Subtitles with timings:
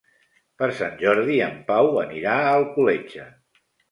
[0.61, 3.29] Per Sant Jordi en Pau anirà a Alcoletge.